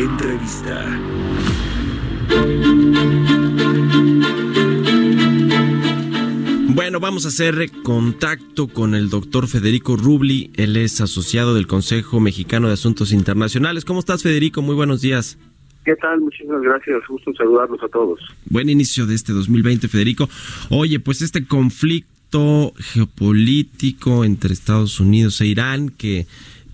Entrevista. 0.00 0.98
Bueno, 6.68 7.00
vamos 7.00 7.26
a 7.26 7.28
hacer 7.28 7.70
contacto 7.82 8.68
con 8.68 8.94
el 8.94 9.10
doctor 9.10 9.46
Federico 9.46 9.98
Rubli. 9.98 10.52
Él 10.56 10.78
es 10.78 11.02
asociado 11.02 11.54
del 11.54 11.66
Consejo 11.66 12.18
Mexicano 12.18 12.68
de 12.68 12.72
Asuntos 12.72 13.12
Internacionales. 13.12 13.84
¿Cómo 13.84 14.00
estás, 14.00 14.22
Federico? 14.22 14.62
Muy 14.62 14.74
buenos 14.74 15.02
días. 15.02 15.38
¿Qué 15.84 15.94
tal? 15.96 16.20
Muchísimas 16.22 16.62
gracias. 16.62 17.02
Gusto 17.06 17.28
en 17.28 17.36
saludarlos 17.36 17.82
a 17.82 17.88
todos. 17.88 18.20
Buen 18.46 18.70
inicio 18.70 19.04
de 19.04 19.14
este 19.14 19.34
2020, 19.34 19.86
Federico. 19.88 20.30
Oye, 20.70 20.98
pues 20.98 21.20
este 21.20 21.44
conflicto 21.44 22.72
geopolítico 22.76 24.24
entre 24.24 24.54
Estados 24.54 24.98
Unidos 24.98 25.38
e 25.42 25.46
Irán 25.46 25.90
que 25.90 26.26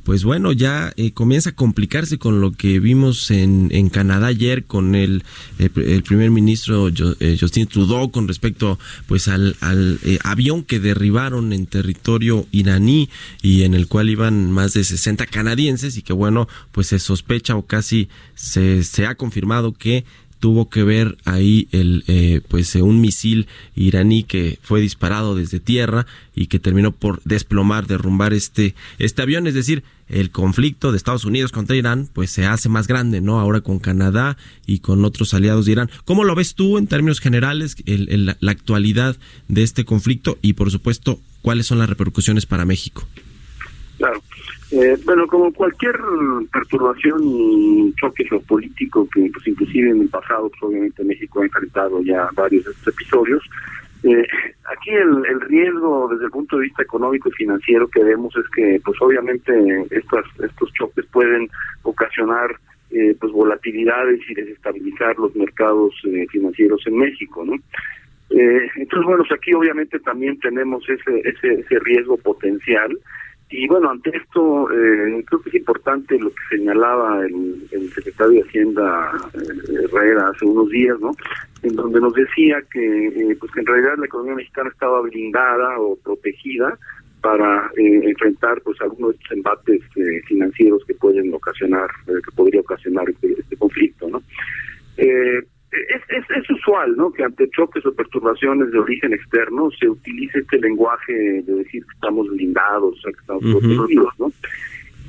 pues 0.06 0.23
bueno, 0.23 0.52
ya 0.52 0.92
eh, 0.96 1.10
comienza 1.10 1.51
a 1.51 1.55
complicarse 1.56 2.16
con 2.16 2.41
lo 2.41 2.52
que 2.52 2.78
vimos 2.78 3.33
en, 3.33 3.70
en 3.73 3.88
Canadá 3.88 4.29
ayer 4.29 4.65
con 4.65 4.95
el, 4.95 5.24
el, 5.59 6.04
primer 6.04 6.30
ministro 6.30 6.87
eh, 6.88 7.37
Justin 7.40 7.66
Trudeau 7.66 8.13
con 8.13 8.29
respecto 8.29 8.79
pues 9.09 9.26
al, 9.26 9.57
al 9.60 9.98
eh, 10.04 10.21
avión 10.23 10.63
que 10.63 10.79
derribaron 10.79 11.52
en 11.52 11.66
territorio 11.66 12.46
iraní 12.52 13.10
y 13.43 13.65
en 13.65 13.74
el 13.74 13.88
cual 13.88 14.09
iban 14.09 14.52
más 14.52 14.74
de 14.74 14.85
60 14.85 15.26
canadienses 15.26 15.96
y 15.96 16.02
que 16.02 16.13
bueno, 16.13 16.46
pues 16.70 16.87
se 16.87 17.01
sospecha 17.01 17.57
o 17.57 17.66
casi 17.66 18.09
se, 18.37 18.85
se 18.85 19.07
ha 19.07 19.16
confirmado 19.16 19.73
que 19.73 20.04
tuvo 20.40 20.68
que 20.68 20.82
ver 20.82 21.16
ahí 21.24 21.68
el 21.73 22.04
eh, 22.06 22.40
pues 22.48 22.74
un 22.76 23.01
misil 23.01 23.46
iraní 23.74 24.23
que 24.23 24.59
fue 24.62 24.80
disparado 24.80 25.34
desde 25.34 25.60
tierra 25.60 26.06
y 26.34 26.46
que 26.46 26.59
terminó 26.59 26.92
por 26.92 27.23
desplomar 27.24 27.87
derrumbar 27.87 28.32
este 28.32 28.74
este 28.98 29.23
avión. 29.23 29.46
Es 29.46 29.54
decir 29.54 29.82
el 30.09 30.30
conflicto 30.30 30.92
de 30.92 30.98
Estados 30.98 31.24
Unidos 31.24 31.52
contra 31.52 31.76
Irán 31.76 32.09
pues 32.12 32.30
se 32.30 32.46
hace 32.46 32.68
más 32.68 32.87
grande 32.87 33.20
no 33.20 33.40
ahora 33.40 33.60
con 33.60 33.79
Canadá 33.79 34.37
y 34.66 34.79
con 34.80 35.04
otros 35.04 35.34
aliados 35.34 35.66
de 35.66 35.73
Irán. 35.73 35.90
Cómo 36.04 36.24
lo 36.24 36.34
ves 36.34 36.54
tú 36.54 36.79
en 36.79 36.87
términos 36.87 37.20
generales 37.20 37.76
el, 37.87 38.37
la 38.38 38.51
actualidad 38.51 39.16
de 39.48 39.62
este 39.62 39.84
conflicto 39.84 40.38
y 40.42 40.52
por 40.52 40.70
supuesto 40.70 41.20
cuáles 41.42 41.66
son 41.66 41.79
las 41.79 41.88
repercusiones 41.88 42.46
para 42.46 42.64
México 42.64 43.07
eh, 44.77 44.96
bueno, 45.05 45.27
como 45.27 45.52
cualquier 45.52 45.96
perturbación 46.52 47.21
y 47.23 47.95
choque 48.01 48.24
geopolítico 48.24 49.09
que 49.09 49.30
pues 49.32 49.46
inclusive 49.46 49.91
en 49.91 50.02
el 50.02 50.09
pasado 50.09 50.49
pues, 50.51 50.63
obviamente 50.63 51.05
México 51.05 51.41
ha 51.41 51.45
enfrentado 51.45 52.02
ya 52.02 52.29
varios 52.35 52.65
de 52.65 52.71
estos 52.73 52.95
episodios, 52.95 53.43
eh, 54.02 54.27
aquí 54.71 54.91
el, 54.91 55.24
el, 55.27 55.41
riesgo 55.41 56.09
desde 56.13 56.27
el 56.27 56.30
punto 56.30 56.57
de 56.57 56.65
vista 56.65 56.82
económico 56.82 57.29
y 57.29 57.32
financiero 57.32 57.88
que 57.88 58.04
vemos 58.04 58.35
es 58.37 58.49
que 58.54 58.80
pues 58.85 59.01
obviamente 59.01 59.52
estas, 59.91 60.24
estos 60.45 60.73
choques 60.74 61.07
pueden 61.07 61.49
ocasionar 61.82 62.57
eh, 62.91 63.16
pues 63.19 63.32
volatilidades 63.32 64.21
y 64.28 64.34
desestabilizar 64.34 65.19
los 65.19 65.34
mercados 65.34 65.93
eh, 66.04 66.27
financieros 66.31 66.87
en 66.87 66.99
México, 66.99 67.44
¿no? 67.44 67.54
Eh, 68.31 68.70
entonces, 68.76 69.04
bueno, 69.06 69.25
pues 69.26 69.38
aquí 69.38 69.53
obviamente 69.54 69.98
también 70.00 70.38
tenemos 70.38 70.88
ese, 70.88 71.20
ese, 71.25 71.60
ese 71.60 71.78
riesgo 71.81 72.16
potencial 72.16 72.97
y 73.48 73.68
bueno, 73.68 73.90
ante 73.90 74.16
esto, 74.16 74.70
eh, 74.72 75.24
creo 75.24 75.40
que 75.40 75.50
es 75.50 75.54
importante 75.54 76.18
lo 76.18 76.30
que 76.30 76.56
señalaba 76.56 77.24
el, 77.24 77.90
secretario 77.94 78.42
de 78.42 78.48
Hacienda 78.48 79.12
eh, 79.34 79.84
Herrera 79.84 80.28
hace 80.28 80.44
unos 80.44 80.68
días, 80.70 80.98
¿no? 81.00 81.12
En 81.62 81.74
donde 81.76 82.00
nos 82.00 82.12
decía 82.12 82.62
que, 82.70 83.06
eh, 83.08 83.36
pues 83.38 83.52
que 83.52 83.60
en 83.60 83.66
realidad 83.66 83.94
la 83.98 84.06
economía 84.06 84.34
mexicana 84.34 84.70
estaba 84.70 85.00
blindada 85.02 85.78
o 85.78 85.96
protegida 85.96 86.76
para 87.20 87.70
eh, 87.76 88.00
enfrentar 88.04 88.60
pues 88.62 88.80
algunos 88.80 89.10
de 89.10 89.16
estos 89.16 89.36
embates 89.36 89.80
eh, 89.96 90.22
financieros 90.26 90.84
que 90.86 90.94
pueden 90.94 91.32
ocasionar, 91.34 91.88
que 92.06 92.32
podría 92.36 92.60
ocasionar 92.60 93.08
este, 93.10 93.32
este 93.40 93.56
conflicto, 93.56 94.08
¿no? 94.08 94.22
Eh, 94.96 95.42
es, 95.88 96.03
es, 96.09 96.25
es, 96.37 96.50
usual, 96.50 96.97
¿no? 96.97 97.12
Que 97.12 97.25
ante 97.25 97.48
choques 97.50 97.84
o 97.87 97.94
perturbaciones 97.94 98.70
de 98.70 98.78
origen 98.78 99.12
externo 99.12 99.70
se 99.78 99.88
utilice 99.88 100.41
este 100.41 100.59
lenguaje 100.59 101.12
de 101.12 101.54
decir 101.54 101.84
que 101.84 101.94
estamos 101.94 102.28
blindados, 102.28 102.98
o 102.98 103.00
sea, 103.00 103.12
que 103.12 103.20
estamos 103.20 103.44
uh 103.44 103.48
-huh. 103.48 103.76
protegidos, 103.76 104.15
¿no? 104.19 104.32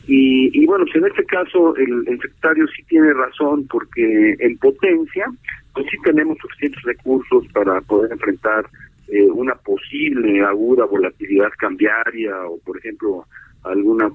Y, 0.07 0.49
y 0.57 0.65
bueno, 0.65 0.85
pues 0.85 0.95
en 0.95 1.05
este 1.05 1.25
caso 1.25 1.75
el, 1.75 2.07
el, 2.07 2.19
secretario 2.21 2.65
sí 2.67 2.81
tiene 2.83 3.13
razón 3.13 3.67
porque 3.67 4.35
en 4.39 4.57
potencia, 4.57 5.25
pues 5.73 5.85
sí 5.91 5.97
tenemos 6.03 6.37
suficientes 6.37 6.81
recursos 6.83 7.45
para 7.51 7.81
poder 7.81 8.13
enfrentar 8.13 8.65
eh, 9.09 9.23
una 9.23 9.55
posible 9.55 10.41
aguda 10.43 10.85
volatilidad 10.85 11.49
cambiaria 11.57 12.45
o, 12.47 12.57
por 12.59 12.77
ejemplo, 12.77 13.25
alguna 13.63 14.09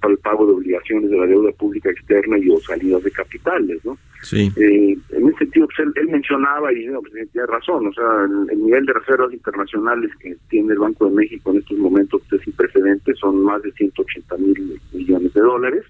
para 0.00 0.12
el 0.12 0.18
pago 0.18 0.46
de 0.46 0.52
obligaciones 0.52 1.10
de 1.10 1.16
la 1.16 1.26
deuda 1.26 1.52
pública 1.52 1.90
externa 1.90 2.38
y 2.38 2.50
o 2.50 2.58
salidas 2.60 3.02
de 3.02 3.10
capitales, 3.10 3.84
¿no? 3.84 3.96
Sí. 4.22 4.50
Eh, 4.56 4.96
en 5.10 5.28
ese 5.28 5.38
sentido, 5.38 5.66
pues 5.66 5.86
él, 5.86 5.92
él 5.96 6.08
mencionaba, 6.08 6.72
y 6.72 6.86
no, 6.86 7.00
pues, 7.00 7.12
tiene 7.30 7.46
razón, 7.46 7.86
o 7.86 7.92
sea, 7.92 8.24
el, 8.24 8.50
el, 8.50 8.64
nivel 8.64 8.86
de 8.86 8.92
reservas 8.92 9.32
internacionales 9.32 10.10
que 10.20 10.36
tiene 10.48 10.72
el 10.72 10.78
Banco 10.78 11.06
de 11.06 11.16
México 11.16 11.50
en 11.50 11.58
estos 11.58 11.78
momentos 11.78 12.22
es 12.32 12.40
sin 12.42 12.52
precedentes, 12.54 13.18
son 13.18 13.42
más 13.42 13.62
de 13.62 13.72
180 13.72 14.36
mil 14.38 14.80
millones 14.92 15.32
de 15.32 15.40
dólares, 15.40 15.84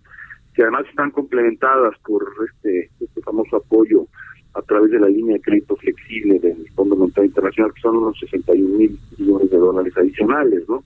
que 0.55 0.62
además 0.62 0.87
están 0.89 1.11
complementadas 1.11 1.99
por 2.06 2.25
este, 2.49 2.91
este 3.01 3.21
famoso 3.23 3.56
apoyo 3.56 4.06
a 4.55 4.62
través 4.62 4.91
de 4.93 5.01
la 5.01 5.09
línea 5.09 5.35
de 5.35 5.43
crédito 5.43 5.77
flexible 5.77 6.39
del 6.39 6.69
Fondo 6.75 6.97
Monetario 6.97 7.27
Internacional, 7.27 7.73
que 7.75 7.81
son 7.81 7.97
unos 7.97 8.19
61 8.21 8.79
mil 8.79 8.99
millones 9.19 9.51
de 9.51 9.59
dólares 9.59 9.93
adicionales, 9.97 10.62
¿no? 10.69 10.85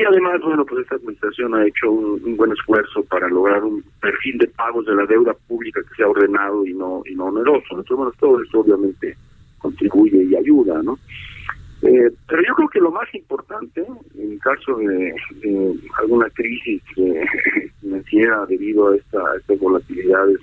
Y 0.00 0.02
además, 0.02 0.40
bueno, 0.42 0.64
pues 0.64 0.80
esta 0.80 0.94
administración 0.94 1.54
ha 1.54 1.66
hecho 1.66 1.90
un, 1.90 2.34
buen 2.34 2.52
esfuerzo 2.52 3.04
para 3.04 3.28
lograr 3.28 3.62
un 3.62 3.84
perfil 4.00 4.38
de 4.38 4.46
pagos 4.46 4.86
de 4.86 4.94
la 4.94 5.04
deuda 5.04 5.34
pública 5.46 5.82
que 5.82 5.94
sea 5.94 6.08
ordenado 6.08 6.64
y 6.64 6.72
no 6.72 7.02
y 7.04 7.14
no 7.14 7.26
oneroso. 7.26 7.66
Entonces, 7.68 7.96
bueno, 7.98 8.12
todo 8.18 8.42
esto 8.42 8.60
obviamente 8.60 9.14
contribuye 9.58 10.24
y 10.24 10.34
ayuda, 10.34 10.82
¿no? 10.82 10.98
Eh, 11.82 12.10
pero 12.26 12.42
yo 12.48 12.54
creo 12.54 12.68
que 12.68 12.80
lo 12.80 12.90
más 12.90 13.14
importante, 13.14 13.84
en 14.16 14.38
caso 14.38 14.76
de, 14.76 15.12
alguna 15.98 16.30
crisis 16.30 16.82
financiera 17.82 18.46
debido 18.46 18.88
a, 18.88 18.96
esta, 18.96 19.22
estas 19.36 19.58
volatilidades 19.58 20.38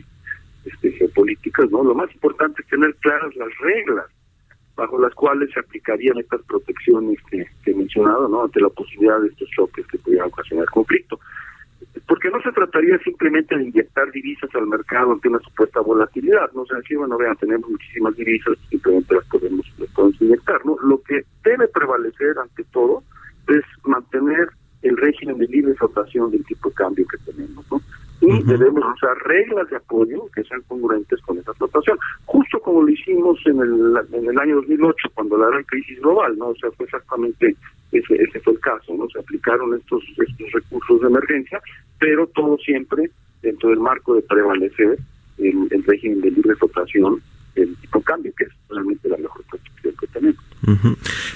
este, 0.66 0.92
geopolíticas, 0.92 1.72
¿no? 1.72 1.84
Lo 1.84 1.96
más 1.96 2.14
importante 2.14 2.62
es 2.62 2.68
tener 2.68 2.94
claras 2.98 3.36
las 3.36 3.50
reglas 3.58 4.06
bajo 4.78 5.00
las 5.00 5.14
cuales 5.16 5.50
se 5.52 5.60
aplicarían 5.60 6.20
estas 6.20 6.42
protecciones 6.44 7.18
que, 7.30 7.46
he 7.66 7.74
mencionado, 7.74 8.30
¿no? 8.30 8.44
Ante 8.44 8.62
la 8.62 8.70
posibilidad 8.70 9.20
de 9.20 9.30
estos 9.30 9.50
choques 9.50 9.86
que 9.88 9.98
pudieran 9.98 10.28
ocasionar 10.28 10.68
conflicto. 10.68 11.20
Porque 12.08 12.30
no 12.30 12.40
se 12.42 12.52
trataría 12.52 12.98
simplemente 13.00 13.58
de 13.58 13.64
inyectar 13.64 14.10
divisas 14.12 14.50
al 14.54 14.68
mercado 14.68 15.12
ante 15.12 15.28
una 15.28 15.40
supuesta 15.40 15.82
volatilidad, 15.82 16.52
¿no? 16.54 16.62
O 16.62 16.66
sea, 16.68 16.80
si, 16.88 16.96
bueno, 16.96 17.18
vean, 17.18 17.36
tenemos 17.38 17.70
muchísimas 17.70 18.16
divisas, 18.16 18.54
simplemente 18.70 19.16
las 19.16 19.26
podemos, 19.26 19.66
las 19.80 19.90
podemos 19.90 20.22
inyectar, 20.22 20.64
¿no? 20.64 20.78
Lo 20.84 21.02
que 21.02 21.22
debe 21.44 21.68
prevalecer 21.68 22.38
ante 22.38 22.64
todo 22.66 23.04
es 23.48 23.64
mantener 23.84 24.50
el 24.82 24.98
régimen 24.98 25.38
de 25.38 25.48
libre 25.48 25.74
flotación 25.76 26.32
del 26.32 26.46
tipo 26.46 26.70
de 26.70 26.76
cambio 26.76 27.06
que 27.08 27.32
tenemos, 27.32 27.66
¿no? 27.72 27.82
y 28.20 28.26
uh 28.26 28.30
-huh. 28.30 28.46
debemos 28.46 28.84
usar 28.96 29.16
reglas 29.26 29.70
de 29.70 29.76
apoyo 29.76 30.26
que 30.34 30.44
sean 30.44 30.62
congruentes 30.68 31.22
con 31.22 31.38
esa 31.38 31.54
flotación, 31.54 31.98
justo 32.26 32.60
como 32.60 32.82
lo 32.82 32.90
hicimos 32.90 33.40
en 33.46 33.60
el, 33.60 33.94
en 34.12 34.30
el 34.30 34.40
año 34.40 34.56
2008, 34.56 35.10
cuando 35.14 35.38
la 35.38 35.50
gran 35.50 35.64
crisis 35.64 36.00
global, 36.00 36.36
¿no? 36.38 36.48
O 36.48 36.56
sea, 36.56 36.72
fue 36.72 36.86
exactamente 36.86 37.56
ese, 37.92 38.16
ese 38.16 38.40
fue 38.40 38.54
el 38.54 38.60
caso, 38.60 38.96
¿no? 38.96 39.08
Se 39.10 39.20
aplicaron 39.20 39.76
estos, 39.76 40.04
estos 40.18 40.52
recursos 40.52 41.02
de 41.02 41.08
emergencia, 41.08 41.62
pero 42.00 42.26
todo 42.28 42.58
siempre 42.58 43.12
dentro 43.44 43.70
del 43.70 43.80
marco 43.80 44.16
de 44.16 44.24
prevalecer 44.24 44.98
el, 45.38 45.68
el 45.70 45.84
régimen 45.84 46.22
de 46.22 46.32
libre 46.32 46.56
flotación 46.56 47.22
el 47.56 47.76
tipo 47.78 48.00
de 48.00 48.06
cambio, 48.06 48.32
que 48.38 48.46
es 48.46 48.52
realmente 48.70 49.10
la 49.10 49.18
mejor 49.18 49.44
protección 49.46 49.94
que 50.00 50.08
tenemos. 50.08 50.44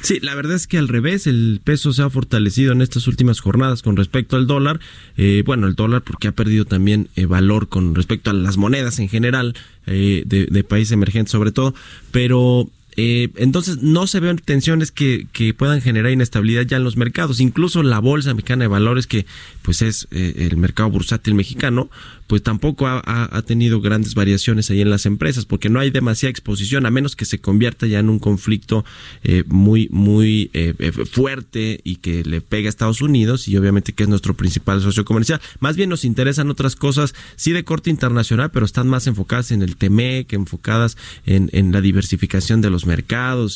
Sí, 0.01 0.19
la 0.19 0.35
verdad 0.35 0.55
es 0.55 0.67
que 0.67 0.77
al 0.77 0.87
revés, 0.87 1.27
el 1.27 1.61
peso 1.63 1.93
se 1.93 2.01
ha 2.01 2.09
fortalecido 2.09 2.71
en 2.73 2.81
estas 2.81 3.07
últimas 3.07 3.39
jornadas 3.39 3.81
con 3.81 3.95
respecto 3.95 4.35
al 4.35 4.47
dólar. 4.47 4.79
Eh, 5.17 5.43
bueno, 5.45 5.67
el 5.67 5.75
dólar 5.75 6.01
porque 6.01 6.27
ha 6.27 6.31
perdido 6.33 6.65
también 6.65 7.09
eh, 7.15 7.25
valor 7.25 7.69
con 7.69 7.95
respecto 7.95 8.29
a 8.29 8.33
las 8.33 8.57
monedas 8.57 8.99
en 8.99 9.09
general 9.09 9.55
eh, 9.85 10.23
de, 10.25 10.47
de 10.47 10.63
países 10.63 10.91
emergentes 10.91 11.31
sobre 11.31 11.51
todo, 11.51 11.73
pero 12.11 12.69
Eh, 12.97 13.29
entonces 13.35 13.81
no 13.81 14.07
se 14.07 14.19
ven 14.19 14.37
tensiones 14.37 14.91
que, 14.91 15.27
que, 15.31 15.53
puedan 15.53 15.81
generar 15.81 16.11
inestabilidad 16.11 16.63
ya 16.63 16.77
en 16.77 16.83
los 16.83 16.97
mercados. 16.97 17.39
Incluso 17.39 17.83
la 17.83 17.99
Bolsa 17.99 18.33
Mexicana 18.33 18.63
de 18.63 18.67
Valores, 18.67 19.07
que 19.07 19.25
pues 19.61 19.81
es 19.81 20.07
eh, 20.11 20.47
el 20.49 20.57
mercado 20.57 20.89
bursátil 20.89 21.35
mexicano, 21.35 21.89
pues 22.31 22.43
tampoco 22.43 22.87
ha, 22.87 23.41
tenido 23.45 23.81
grandes 23.81 24.15
variaciones 24.15 24.71
ahí 24.71 24.79
en 24.79 24.89
las 24.89 25.05
empresas, 25.05 25.43
porque 25.43 25.67
no 25.67 25.81
hay 25.81 25.89
demasiada 25.89 26.31
exposición, 26.31 26.85
a 26.85 26.89
menos 26.89 27.17
que 27.17 27.25
se 27.25 27.41
convierta 27.41 27.87
ya 27.87 27.99
en 27.99 28.07
un 28.07 28.19
conflicto 28.19 28.85
eh, 29.25 29.43
muy, 29.47 29.89
muy 29.91 30.49
eh, 30.53 30.73
eh, 30.79 30.93
fuerte 30.93 31.81
y 31.83 31.97
que 31.97 32.23
le 32.23 32.39
pegue 32.39 32.67
a 32.67 32.69
Estados 32.69 33.01
Unidos 33.01 33.49
y 33.49 33.57
obviamente 33.57 33.91
que 33.91 34.03
es 34.03 34.09
nuestro 34.09 34.33
principal 34.33 34.79
socio 34.79 35.03
comercial. 35.03 35.41
Más 35.59 35.75
bien 35.75 35.89
nos 35.89 36.05
interesan 36.05 36.49
otras 36.49 36.77
cosas, 36.77 37.13
sí 37.35 37.51
de 37.51 37.65
corte 37.65 37.89
internacional, 37.89 38.49
pero 38.49 38.65
están 38.65 38.87
más 38.87 39.07
enfocadas 39.07 39.51
en 39.51 39.61
el 39.61 39.75
TME, 39.75 40.25
enfocadas 40.29 40.95
en, 41.25 41.49
en 41.51 41.73
la 41.73 41.81
diversificación 41.81 42.61
de 42.61 42.69
los 42.69 42.85
mercados 42.85 42.90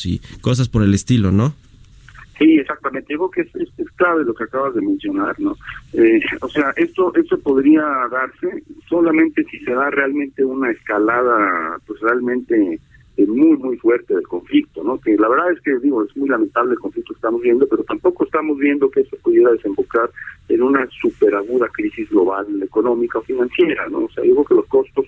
y 0.06 0.20
cosas 0.40 0.68
por 0.68 0.82
el 0.82 0.94
estilo, 0.94 1.32
¿no? 1.32 1.54
Sí, 2.38 2.58
exactamente. 2.58 3.14
Digo 3.14 3.30
que 3.30 3.42
es, 3.42 3.50
clave 3.96 4.24
lo 4.24 4.34
que 4.34 4.44
acabas 4.44 4.74
de 4.74 4.82
mencionar, 4.82 5.38
¿no? 5.40 5.56
Eh, 5.94 6.20
o 6.42 6.48
sea, 6.48 6.72
esto 6.76 7.10
esto 7.14 7.38
podría 7.38 7.82
darse 8.10 8.62
solamente 8.88 9.42
si 9.44 9.58
se 9.60 9.72
da 9.72 9.90
realmente 9.90 10.44
una 10.44 10.70
escalada, 10.70 11.78
pues 11.86 11.98
realmente 12.00 12.78
eh, 13.16 13.26
muy 13.26 13.56
muy 13.56 13.78
fuerte 13.78 14.14
del 14.14 14.28
conflicto, 14.28 14.84
¿no? 14.84 15.00
Que 15.00 15.16
la 15.16 15.28
verdad 15.28 15.50
es 15.52 15.60
que 15.62 15.78
digo 15.78 16.04
es 16.04 16.14
muy 16.14 16.28
lamentable 16.28 16.72
el 16.72 16.78
conflicto 16.78 17.14
que 17.14 17.18
estamos 17.18 17.40
viendo, 17.40 17.66
pero 17.66 17.82
tampoco 17.84 18.24
estamos 18.24 18.58
viendo 18.58 18.90
que 18.90 19.00
esto 19.00 19.16
pudiera 19.22 19.52
desembocar 19.52 20.10
en 20.48 20.62
una 20.62 20.86
superaguda 21.00 21.68
crisis 21.68 22.10
global 22.10 22.46
económica 22.62 23.18
o 23.18 23.22
financiera, 23.22 23.88
¿no? 23.88 24.00
O 24.00 24.10
sea, 24.10 24.22
digo 24.22 24.44
que 24.44 24.54
los 24.56 24.66
costos 24.66 25.06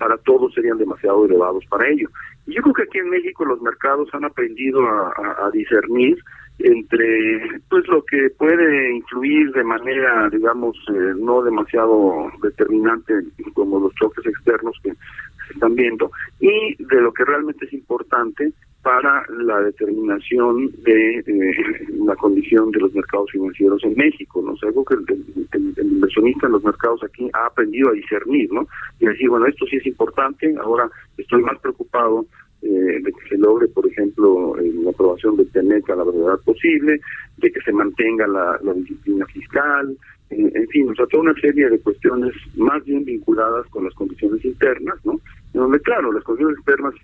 para 0.00 0.16
todos 0.16 0.54
serían 0.54 0.78
demasiado 0.78 1.26
elevados 1.26 1.62
para 1.66 1.86
ello. 1.88 2.08
Y 2.46 2.54
yo 2.54 2.62
creo 2.62 2.74
que 2.74 2.82
aquí 2.84 2.98
en 2.98 3.10
México 3.10 3.44
los 3.44 3.60
mercados 3.60 4.08
han 4.14 4.24
aprendido 4.24 4.80
a 4.82 5.50
discernir 5.52 6.18
entre 6.62 7.60
pues 7.68 7.86
lo 7.88 8.04
que 8.04 8.30
puede 8.36 8.94
influir 8.96 9.52
de 9.52 9.64
manera 9.64 10.28
digamos 10.30 10.76
eh, 10.88 11.14
no 11.18 11.42
demasiado 11.42 12.30
determinante 12.42 13.14
como 13.54 13.80
los 13.80 13.94
choques 13.94 14.26
externos 14.26 14.76
que 14.82 14.92
se 14.92 15.54
están 15.54 15.74
viendo 15.74 16.10
y 16.38 16.76
de 16.82 17.00
lo 17.00 17.12
que 17.12 17.24
realmente 17.24 17.64
es 17.64 17.72
importante 17.72 18.52
para 18.82 19.24
la 19.28 19.60
determinación 19.60 20.70
de 20.82 21.18
eh, 21.18 21.54
la 22.04 22.16
condición 22.16 22.70
de 22.70 22.80
los 22.80 22.94
mercados 22.94 23.30
financieros 23.30 23.82
en 23.84 23.94
México, 23.94 24.42
¿no? 24.44 24.52
O 24.52 24.66
algo 24.66 24.84
que 24.84 24.94
el, 24.94 25.74
inversionista 25.78 26.46
en 26.46 26.52
los 26.52 26.64
mercados 26.64 27.02
aquí 27.04 27.28
ha 27.34 27.46
aprendido 27.46 27.90
a 27.90 27.92
discernir, 27.92 28.50
¿no? 28.52 28.66
Y 28.98 29.06
decir, 29.06 29.28
bueno, 29.28 29.46
esto 29.46 29.66
sí 29.66 29.76
es 29.76 29.86
importante, 29.86 30.54
ahora 30.62 30.90
estoy 31.18 31.42
más 31.42 31.58
preocupado 31.58 32.24
eh, 32.62 32.68
de 32.68 33.12
que 33.12 33.28
se 33.28 33.38
logre, 33.38 33.68
por 33.68 33.86
ejemplo, 33.86 34.56
la 34.56 34.90
aprobación 34.90 35.36
del 35.36 35.50
TENEC 35.50 35.90
a 35.90 35.96
la 35.96 36.04
brevedad 36.04 36.38
posible, 36.44 37.00
de 37.36 37.52
que 37.52 37.60
se 37.60 37.72
mantenga 37.72 38.26
la, 38.26 38.58
disciplina 38.74 39.26
fiscal, 39.26 39.96
en 40.30 40.68
fin, 40.68 40.88
o 40.88 40.94
sea, 40.94 41.06
toda 41.06 41.24
una 41.24 41.34
serie 41.40 41.68
de 41.68 41.80
cuestiones 41.80 42.32
más 42.54 42.84
bien 42.84 43.04
vinculadas 43.04 43.66
con 43.70 43.84
las 43.84 43.94
condiciones 43.94 44.44
internas, 44.44 44.94
¿no? 45.04 45.20
donde, 45.52 45.80
claro, 45.80 46.12
las 46.12 46.22
condiciones 46.22 46.56
externas 46.58 46.94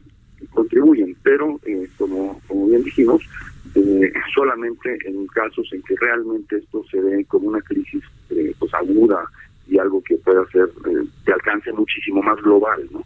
contribuyen, 0.56 1.16
pero, 1.22 1.60
eh, 1.64 1.88
como, 1.96 2.40
como 2.48 2.66
bien 2.66 2.82
dijimos, 2.82 3.22
eh, 3.74 4.12
solamente 4.34 4.98
en 5.04 5.26
casos 5.28 5.68
en 5.72 5.82
que 5.82 5.94
realmente 6.00 6.56
esto 6.56 6.82
se 6.90 7.00
ve 7.00 7.24
como 7.26 7.48
una 7.48 7.60
crisis 7.60 8.02
pues 8.58 8.74
aguda 8.74 9.24
y 9.68 9.78
algo 9.78 10.02
que 10.02 10.16
pueda 10.16 10.44
ser 10.50 10.68
de 11.26 11.32
alcance 11.32 11.72
muchísimo 11.72 12.22
más 12.22 12.40
global, 12.42 12.88
¿no? 12.90 13.04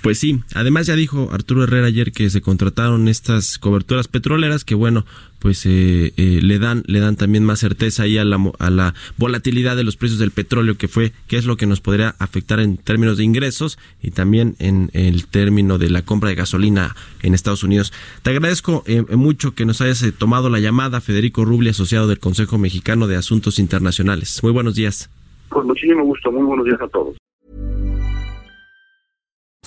Pues 0.00 0.18
sí, 0.18 0.40
además 0.54 0.86
ya 0.86 0.96
dijo 0.96 1.30
Arturo 1.32 1.64
Herrera 1.64 1.86
ayer 1.86 2.12
que 2.12 2.30
se 2.30 2.40
contrataron 2.40 3.08
estas 3.08 3.58
coberturas 3.58 4.08
petroleras 4.08 4.64
que 4.64 4.74
bueno, 4.74 5.04
pues 5.38 5.64
eh, 5.66 6.12
eh, 6.16 6.40
le 6.42 6.58
dan 6.58 6.82
le 6.86 7.00
dan 7.00 7.16
también 7.16 7.44
más 7.44 7.60
certeza 7.60 8.04
ahí 8.04 8.18
a 8.18 8.24
la, 8.24 8.38
a 8.58 8.70
la 8.70 8.94
volatilidad 9.16 9.76
de 9.76 9.84
los 9.84 9.96
precios 9.96 10.18
del 10.18 10.30
petróleo 10.30 10.76
que 10.76 10.88
fue 10.88 11.12
que 11.26 11.36
es 11.36 11.44
lo 11.44 11.56
que 11.56 11.66
nos 11.66 11.80
podría 11.80 12.14
afectar 12.18 12.60
en 12.60 12.76
términos 12.76 13.18
de 13.18 13.24
ingresos 13.24 13.78
y 14.02 14.10
también 14.10 14.56
en 14.58 14.90
el 14.94 15.26
término 15.26 15.78
de 15.78 15.90
la 15.90 16.02
compra 16.02 16.30
de 16.30 16.36
gasolina 16.36 16.94
en 17.22 17.34
Estados 17.34 17.62
Unidos. 17.62 17.92
Te 18.22 18.30
agradezco 18.30 18.84
eh, 18.86 19.02
mucho 19.16 19.54
que 19.54 19.64
nos 19.64 19.80
hayas 19.80 20.04
tomado 20.18 20.50
la 20.50 20.60
llamada 20.60 21.00
Federico 21.00 21.44
Rubli, 21.44 21.70
asociado 21.70 22.08
del 22.08 22.18
Consejo 22.18 22.58
Mexicano 22.58 23.06
de 23.06 23.16
Asuntos 23.16 23.58
Internacionales. 23.58 24.40
Muy 24.42 24.52
buenos 24.52 24.74
días. 24.74 25.10
Con 25.48 25.66
muchísimo 25.66 26.04
gusto, 26.04 26.30
muy 26.30 26.44
buenos 26.44 26.66
días 26.66 26.80
a 26.80 26.88
todos. 26.88 27.17